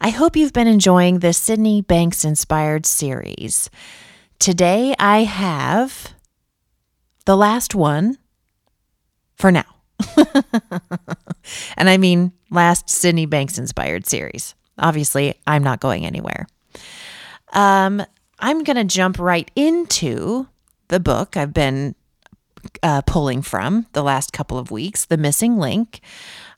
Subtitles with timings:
[0.00, 3.70] I hope you've been enjoying this Sydney Banks inspired series.
[4.38, 6.14] Today I have
[7.24, 8.18] the last one
[9.36, 9.64] for now.
[11.76, 14.54] and I mean, last Sydney Banks inspired series.
[14.78, 16.46] Obviously, I'm not going anywhere.
[17.52, 18.04] Um,
[18.38, 20.46] I'm going to jump right into
[20.88, 21.94] the book I've been
[22.82, 26.00] uh, pulling from the last couple of weeks, The Missing Link.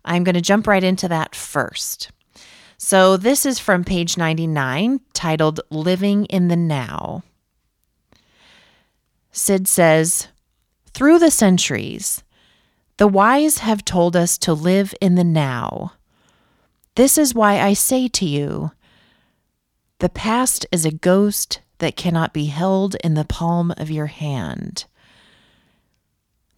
[0.05, 2.11] I'm going to jump right into that first.
[2.81, 7.25] So, this is from page 99, titled Living in the Now.
[9.33, 10.29] Sid says,
[10.95, 12.23] Through the centuries,
[12.99, 15.95] the wise have told us to live in the now.
[16.95, 18.71] This is why I say to you,
[19.99, 24.85] the past is a ghost that cannot be held in the palm of your hand.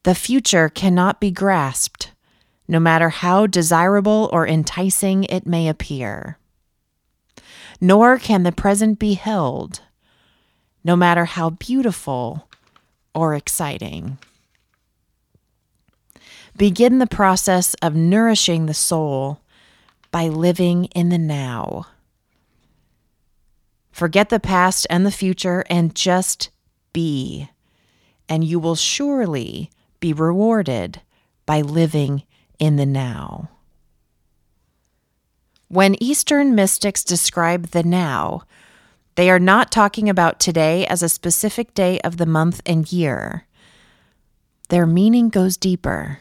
[0.02, 2.12] The future cannot be grasped
[2.70, 6.38] no matter how desirable or enticing it may appear.
[7.80, 9.80] Nor can the present be held,
[10.84, 12.48] no matter how beautiful
[13.12, 14.18] or exciting.
[16.56, 19.40] Begin the process of nourishing the soul
[20.12, 21.86] by living in the now.
[23.90, 26.50] Forget the past and the future and just
[26.92, 27.50] be,
[28.28, 31.00] and you will surely be rewarded
[31.46, 32.22] by living
[32.60, 33.50] in the now.
[35.66, 38.42] When Eastern mystics describe the now,
[39.16, 43.46] they are not talking about today as a specific day of the month and year.
[44.68, 46.20] Their meaning goes deeper.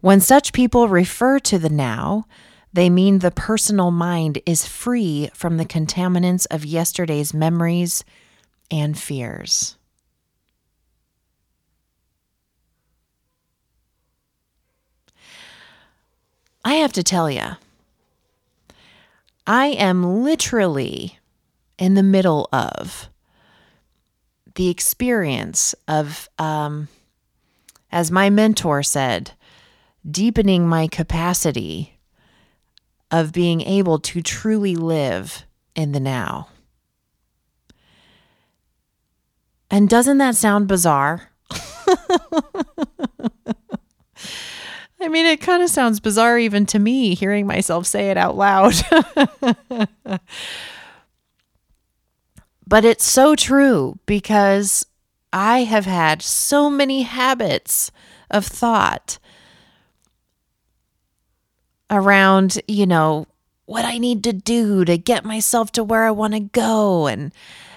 [0.00, 2.26] When such people refer to the now,
[2.72, 8.04] they mean the personal mind is free from the contaminants of yesterday's memories
[8.70, 9.76] and fears.
[16.64, 17.56] I have to tell you,
[19.46, 21.18] I am literally
[21.78, 23.08] in the middle of
[24.54, 26.88] the experience of, um,
[27.92, 29.32] as my mentor said,
[30.08, 31.98] deepening my capacity
[33.10, 36.48] of being able to truly live in the now.
[39.70, 41.30] And doesn't that sound bizarre?
[45.04, 48.38] I mean, it kind of sounds bizarre even to me hearing myself say it out
[48.38, 48.72] loud.
[52.66, 54.86] but it's so true because
[55.30, 57.92] I have had so many habits
[58.30, 59.18] of thought
[61.90, 63.26] around, you know,
[63.66, 67.30] what I need to do to get myself to where I want to go and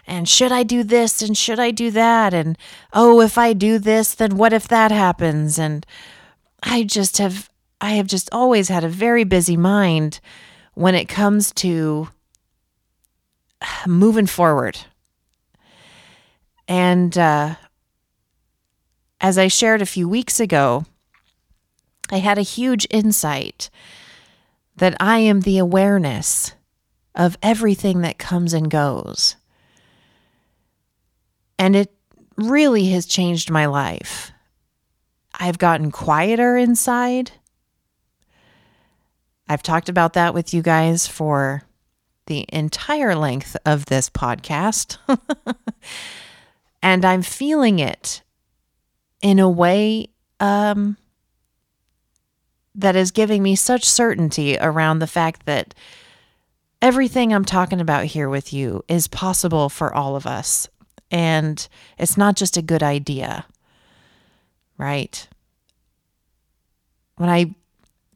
[0.10, 2.58] and should I do this and should I do that and
[2.94, 5.86] oh if I do this then what if that happens and
[6.70, 10.20] I just have I have just always had a very busy mind
[10.74, 12.10] when it comes to
[13.88, 14.78] moving forward.
[16.68, 17.56] And uh,
[19.22, 20.86] as I shared a few weeks ago,
[22.12, 23.70] I had a huge insight
[24.76, 26.54] that I am the awareness
[27.16, 29.36] of everything that comes and goes.
[31.58, 31.92] And it
[32.36, 34.32] really has changed my life.
[35.38, 37.32] I've gotten quieter inside.
[39.48, 41.64] I've talked about that with you guys for
[42.26, 44.98] the entire length of this podcast.
[46.82, 48.24] and I'm feeling it
[49.22, 50.98] in a way um,
[52.76, 55.74] that is giving me such certainty around the fact that
[56.82, 60.68] everything I'm talking about here with you is possible for all of us.
[61.10, 61.66] And
[61.98, 63.46] it's not just a good idea
[64.78, 65.28] right?
[67.18, 67.56] When I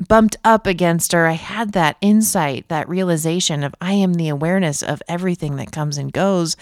[0.07, 4.81] bumped up against her, I had that insight, that realization of I am the awareness
[4.81, 6.55] of everything that comes and goes,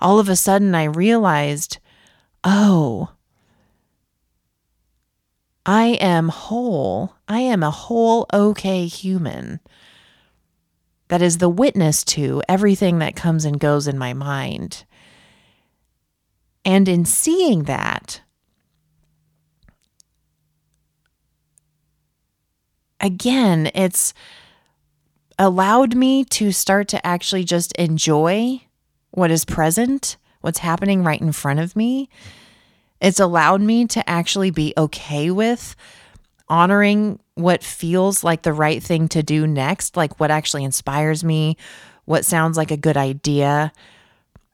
[0.00, 1.78] all of a sudden I realized,
[2.42, 3.10] oh,
[5.66, 7.14] I am whole.
[7.26, 9.60] I am a whole, okay human
[11.08, 14.84] that is the witness to everything that comes and goes in my mind.
[16.64, 18.20] And in seeing that,
[23.04, 24.14] again, it's
[25.38, 28.60] allowed me to start to actually just enjoy
[29.10, 32.08] what is present, what's happening right in front of me.
[33.00, 35.76] It's allowed me to actually be okay with
[36.48, 41.56] honoring what feels like the right thing to do next, like what actually inspires me,
[42.06, 43.72] what sounds like a good idea,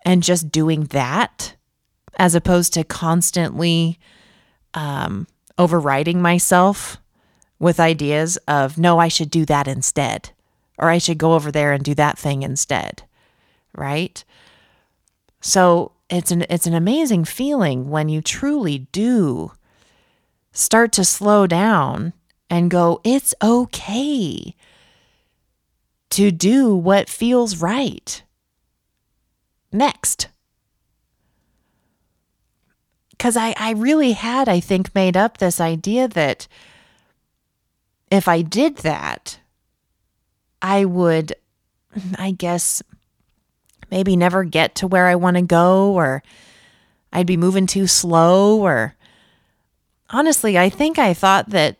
[0.04, 1.54] and just doing that
[2.18, 3.98] as opposed to constantly
[4.74, 5.26] um,
[5.56, 6.99] overriding myself
[7.60, 10.30] with ideas of, no, I should do that instead,
[10.78, 13.04] or I should go over there and do that thing instead,
[13.76, 14.24] right?
[15.40, 19.52] So it's an it's an amazing feeling when you truly do
[20.52, 22.12] start to slow down
[22.48, 24.56] and go, it's okay
[26.10, 28.22] to do what feels right.
[29.72, 30.28] Next.
[33.10, 36.48] Because I, I really had, I think, made up this idea that
[38.10, 39.38] if I did that,
[40.60, 41.34] I would,
[42.16, 42.82] I guess,
[43.90, 46.22] maybe never get to where I want to go, or
[47.12, 48.94] I'd be moving too slow, or
[50.10, 51.76] honestly, I think I thought that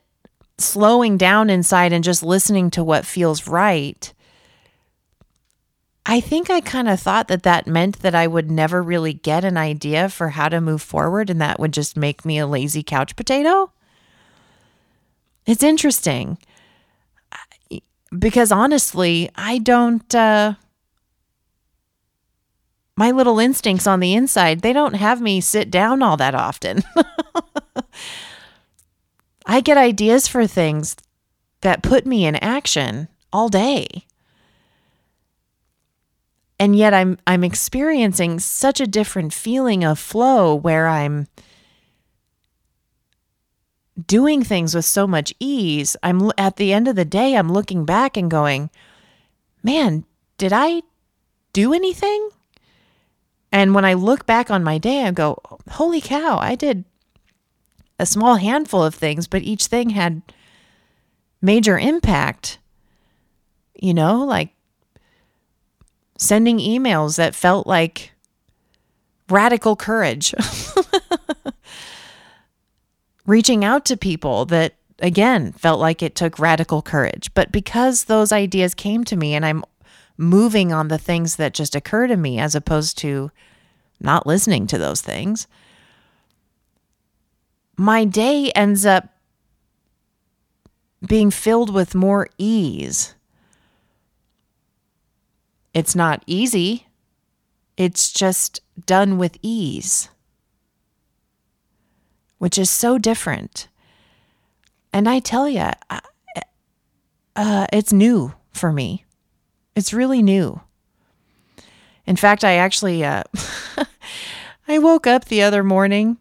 [0.59, 4.13] slowing down inside and just listening to what feels right.
[6.07, 9.45] I think I kind of thought that that meant that I would never really get
[9.45, 12.83] an idea for how to move forward and that would just make me a lazy
[12.83, 13.73] couch potato.
[15.47, 16.39] It's interesting
[18.17, 20.55] because honestly, I don't, uh,
[22.97, 26.83] my little instincts on the inside, they don't have me sit down all that often.
[29.47, 30.97] I get ideas for things
[31.63, 33.87] that put me in action all day.
[36.59, 41.27] And yet I'm I'm experiencing such a different feeling of flow where I'm
[44.07, 45.97] doing things with so much ease.
[46.03, 48.71] I'm at the end of the day I'm looking back and going,
[49.63, 50.05] "Man,
[50.39, 50.83] did I
[51.53, 52.31] do anything?"
[53.53, 55.39] And when I look back on my day, I go,
[55.71, 56.85] "Holy cow, I did
[57.99, 60.23] a small handful of things, but each thing had
[61.43, 62.59] major impact.
[63.75, 64.51] You know, like
[66.19, 68.13] sending emails that felt like
[69.29, 70.35] radical courage.
[73.31, 77.33] Reaching out to people that, again, felt like it took radical courage.
[77.33, 79.63] But because those ideas came to me and I'm
[80.17, 83.31] moving on the things that just occur to me as opposed to
[84.01, 85.47] not listening to those things,
[87.77, 89.11] my day ends up
[91.07, 93.15] being filled with more ease.
[95.73, 96.89] It's not easy,
[97.77, 100.09] it's just done with ease,
[102.41, 103.69] which is so different.
[104.95, 105.71] And I tell you,
[107.37, 109.05] uh, it's new for me.
[109.77, 110.63] It's really new.
[112.07, 113.25] In fact, I actually uh,
[114.69, 116.17] I woke up the other morning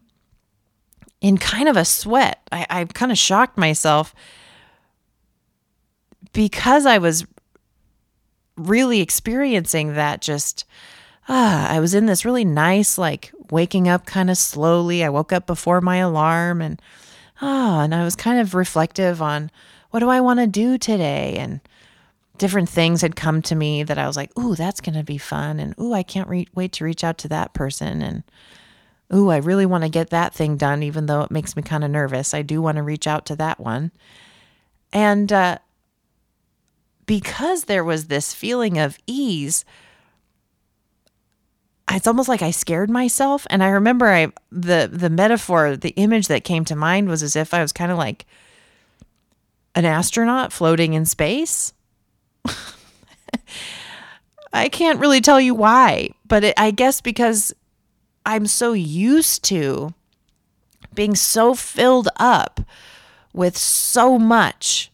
[1.22, 2.46] in kind of a sweat.
[2.52, 4.14] I, I kind of shocked myself
[6.34, 7.26] because I was
[8.58, 10.66] really experiencing that just
[11.30, 15.04] ah I was in this really nice like waking up kind of slowly.
[15.04, 16.80] I woke up before my alarm and
[17.40, 19.50] ah and I was kind of reflective on
[19.90, 21.60] what do I want to do today and
[22.38, 25.18] different things had come to me that I was like, "Ooh, that's going to be
[25.18, 28.22] fun." And, "Ooh, I can't re- wait to reach out to that person." And
[29.12, 31.84] ooh, I really want to get that thing done, even though it makes me kind
[31.84, 32.32] of nervous.
[32.32, 33.90] I do want to reach out to that one.
[34.92, 35.58] And uh,
[37.06, 39.64] because there was this feeling of ease,
[41.96, 43.46] it's almost like I scared myself.
[43.50, 47.36] And I remember I the the metaphor, the image that came to mind was as
[47.36, 48.26] if I was kind of like
[49.74, 51.72] an astronaut floating in space.
[54.52, 57.54] I can't really tell you why, but it, I guess because
[58.26, 59.94] I'm so used to
[60.94, 62.60] being so filled up
[63.32, 64.90] with so much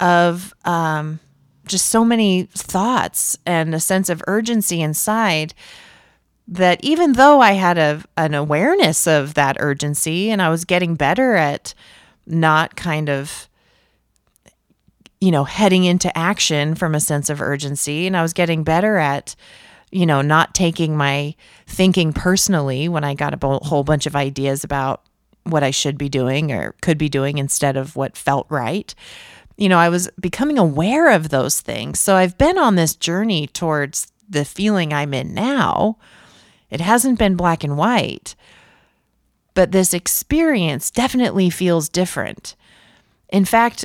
[0.00, 1.20] of um,
[1.66, 5.52] just so many thoughts and a sense of urgency inside
[6.50, 10.96] that even though I had a, an awareness of that urgency and I was getting
[10.96, 11.74] better at
[12.26, 13.48] not kind of
[15.20, 18.06] you know, heading into action from a sense of urgency.
[18.06, 19.36] And I was getting better at,
[19.90, 21.34] you know, not taking my
[21.66, 25.02] thinking personally when I got a whole bunch of ideas about
[25.44, 28.94] what I should be doing or could be doing instead of what felt right.
[29.56, 32.00] You know, I was becoming aware of those things.
[32.00, 35.98] So I've been on this journey towards the feeling I'm in now.
[36.70, 38.34] It hasn't been black and white,
[39.54, 42.54] but this experience definitely feels different.
[43.28, 43.84] In fact,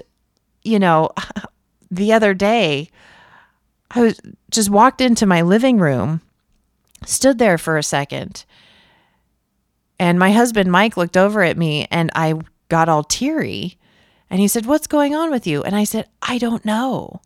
[0.64, 1.10] you know,
[1.92, 2.90] the other day,
[3.92, 4.20] I was
[4.52, 6.22] just walked into my living room,
[7.06, 8.46] stood there for a second,
[10.00, 12.36] and my husband Mike looked over at me and I
[12.70, 13.78] got all teary.
[14.30, 15.64] And he said, What's going on with you?
[15.64, 17.22] And I said, I don't know.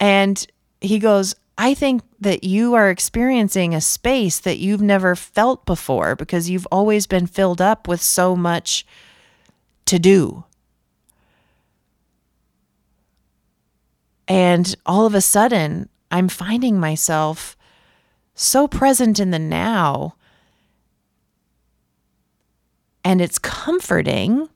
[0.00, 0.44] And
[0.80, 6.16] he goes, I think that you are experiencing a space that you've never felt before
[6.16, 8.84] because you've always been filled up with so much
[9.86, 10.44] to do.
[14.26, 17.56] And all of a sudden, I'm finding myself
[18.34, 20.16] so present in the now.
[23.04, 24.48] And it's comforting,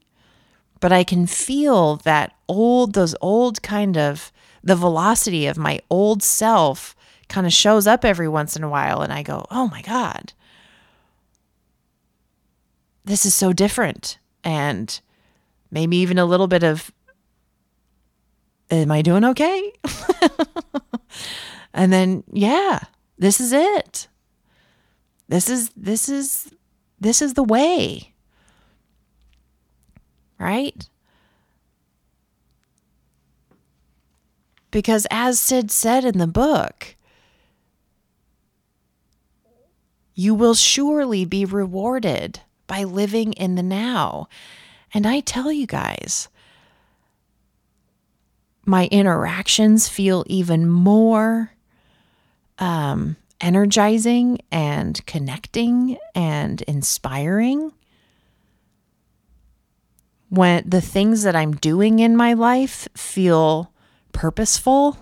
[0.79, 4.31] but I can feel that old, those old kind of,
[4.63, 6.95] the velocity of my old self
[7.27, 9.01] kind of shows up every once in a while.
[9.01, 10.33] And I go, oh my God,
[13.05, 14.17] this is so different.
[14.43, 14.99] And
[15.71, 16.91] maybe even a little bit of
[18.71, 19.73] am I doing okay?
[21.73, 22.79] and then, yeah,
[23.17, 24.07] this is it.
[25.27, 26.51] This is, this is,
[26.99, 28.13] this is the way.
[30.39, 30.87] Right?
[34.71, 36.95] Because as Sid said in the book,
[40.13, 44.27] you will surely be rewarded by living in the now.
[44.93, 46.27] And I tell you guys,
[48.65, 51.53] my interactions feel even more
[52.59, 57.71] um, energizing and connecting and inspiring.
[60.29, 63.71] When the things that I'm doing in my life feel
[64.19, 64.97] purposeful,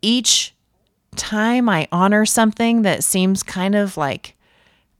[0.00, 0.54] each
[1.16, 4.36] time I honor something that seems kind of like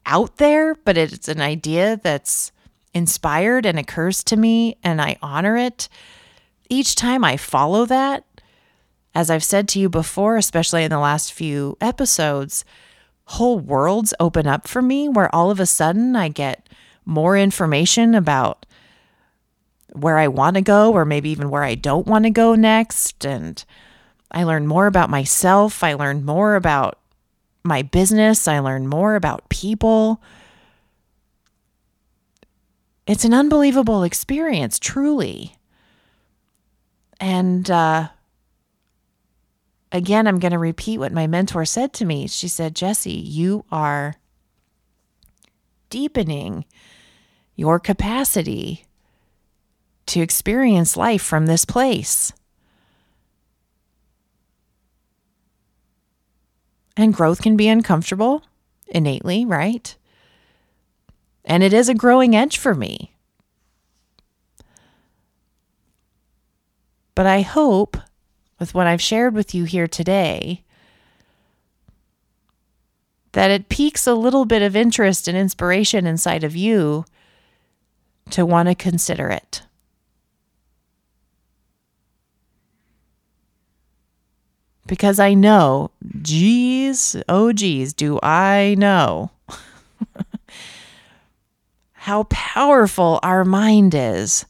[0.05, 2.51] out there, but it's an idea that's
[2.93, 5.89] inspired and occurs to me, and I honor it
[6.69, 8.25] each time I follow that,
[9.15, 12.65] as I've said to you before, especially in the last few episodes,
[13.27, 16.69] whole worlds open up for me where all of a sudden I get
[17.05, 18.67] more information about
[19.97, 23.25] where I want to go or maybe even where I don't want to go next.
[23.25, 23.65] And
[24.31, 25.83] I learn more about myself.
[25.83, 26.99] I learn more about
[27.65, 28.47] my business.
[28.47, 30.23] I learn more about people.
[33.07, 35.57] It's an unbelievable experience, truly.
[37.21, 38.09] And uh,
[39.93, 42.27] again, I'm going to repeat what my mentor said to me.
[42.27, 44.15] She said, Jesse, you are
[45.89, 46.65] deepening
[47.55, 48.86] your capacity
[50.07, 52.33] to experience life from this place.
[56.97, 58.43] And growth can be uncomfortable
[58.87, 59.95] innately, right?
[61.45, 63.13] And it is a growing edge for me.
[67.15, 67.97] But I hope
[68.59, 70.63] with what I've shared with you here today
[73.33, 77.05] that it piques a little bit of interest and inspiration inside of you
[78.31, 79.63] to want to consider it.
[84.87, 85.91] Because I know,
[86.23, 89.31] geez, oh geez, do I know
[91.93, 94.47] how powerful our mind is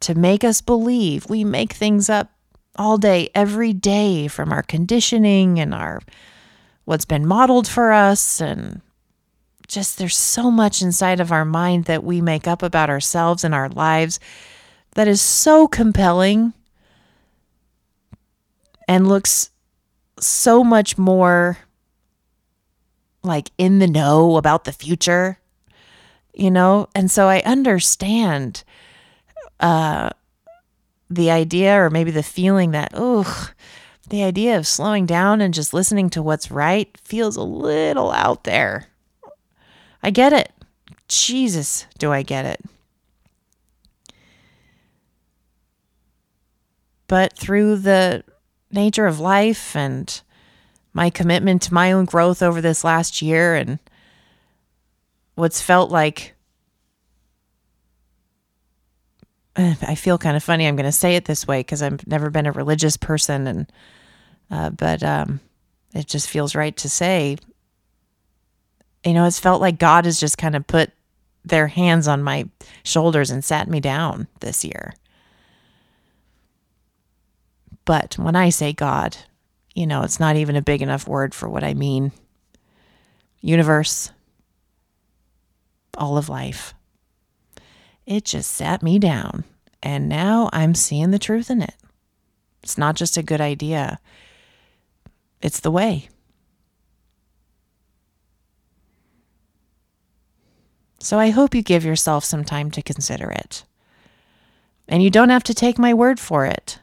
[0.00, 1.28] to make us believe.
[1.28, 2.30] We make things up
[2.76, 6.00] all day, every day from our conditioning and our
[6.84, 8.80] what's been modeled for us and
[9.66, 13.54] just there's so much inside of our mind that we make up about ourselves and
[13.54, 14.18] our lives
[14.92, 16.54] that is so compelling
[18.88, 19.50] and looks
[20.18, 21.58] so much more
[23.22, 25.38] like in the know about the future,
[26.34, 26.88] you know?
[26.94, 28.64] And so I understand
[29.60, 30.10] uh,
[31.10, 33.50] the idea or maybe the feeling that, oh,
[34.08, 38.44] the idea of slowing down and just listening to what's right feels a little out
[38.44, 38.86] there.
[40.02, 40.50] I get it.
[41.08, 42.60] Jesus, do I get it.
[47.06, 48.22] But through the
[48.70, 50.20] nature of life and
[50.92, 53.78] my commitment to my own growth over this last year and
[55.34, 56.34] what's felt like
[59.82, 60.66] I feel kind of funny.
[60.66, 63.72] I'm going to say it this way because I've never been a religious person, and
[64.50, 65.40] uh, but um,
[65.94, 67.36] it just feels right to say.
[69.04, 70.90] You know, it's felt like God has just kind of put
[71.44, 72.48] their hands on my
[72.82, 74.94] shoulders and sat me down this year.
[77.88, 79.16] But when I say God,
[79.74, 82.12] you know, it's not even a big enough word for what I mean.
[83.40, 84.10] Universe,
[85.96, 86.74] all of life.
[88.04, 89.44] It just sat me down,
[89.82, 91.76] and now I'm seeing the truth in it.
[92.62, 94.00] It's not just a good idea,
[95.40, 96.10] it's the way.
[100.98, 103.64] So I hope you give yourself some time to consider it.
[104.86, 106.80] And you don't have to take my word for it.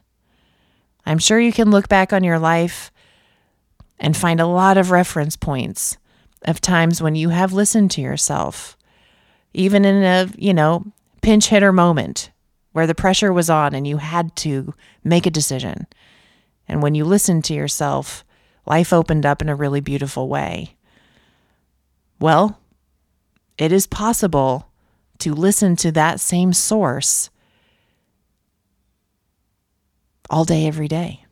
[1.06, 2.92] I'm sure you can look back on your life
[4.00, 5.98] and find a lot of reference points
[6.44, 8.78] of times when you have listened to yourself,
[9.54, 10.86] even in a, you know,
[11.22, 12.32] pinch hitter moment
[12.72, 15.88] where the pressure was on and you had to make a decision.
[16.68, 18.26] And when you listened to yourself,
[18.66, 20.76] life opened up in a really beautiful way.
[22.20, 22.60] Well,
[23.58, 24.70] it is possible
[25.20, 27.30] to listen to that same source
[30.30, 31.26] all day, every day.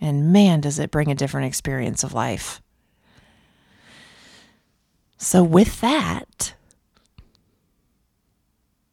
[0.00, 2.60] And man, does it bring a different experience of life.
[5.18, 6.54] So, with that,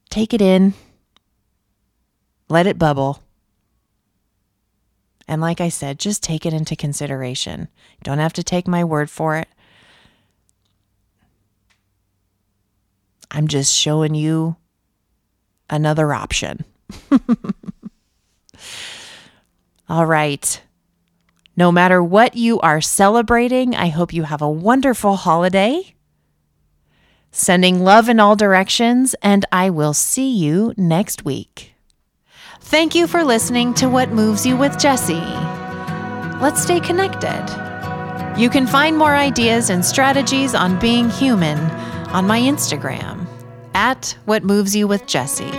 [0.10, 0.74] take it in,
[2.50, 3.22] let it bubble.
[5.28, 7.68] And like I said, just take it into consideration.
[8.04, 9.48] Don't have to take my word for it.
[13.32, 14.58] I'm just showing you
[15.70, 16.64] another option.
[19.90, 20.62] All right.
[21.56, 25.96] No matter what you are celebrating, I hope you have a wonderful holiday.
[27.32, 31.74] Sending love in all directions, and I will see you next week.
[32.62, 35.14] Thank you for listening to What Moves You with Jesse.
[36.42, 37.44] Let's stay connected.
[38.38, 41.60] You can find more ideas and strategies on being human
[42.10, 43.23] on my Instagram
[43.74, 45.52] at What Moves You with Jesse.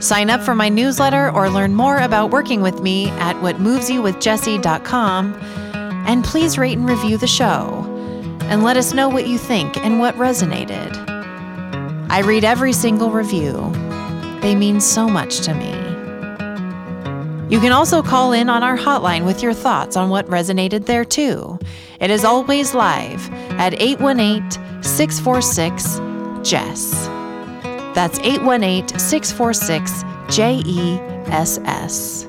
[0.00, 5.34] Sign up for my newsletter or learn more about working with me at whatmovesyouwithjessie.com.
[6.06, 7.84] And please rate and review the show
[8.42, 10.94] and let us know what you think and what resonated.
[12.10, 13.72] I read every single review,
[14.42, 15.72] they mean so much to me.
[17.48, 21.04] You can also call in on our hotline with your thoughts on what resonated there
[21.04, 21.58] too.
[22.00, 26.03] It is always live at 818 646
[26.44, 27.06] Jess.
[27.94, 32.24] That's 818 646 JESS.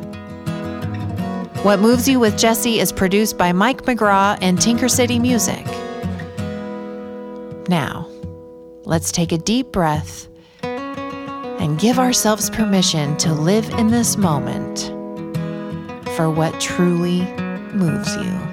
[1.64, 5.66] What Moves You with Jesse is produced by Mike McGraw and Tinker City Music.
[7.68, 8.08] Now,
[8.84, 10.28] let's take a deep breath
[10.62, 14.92] and give ourselves permission to live in this moment
[16.16, 17.22] for what truly
[17.74, 18.45] moves you.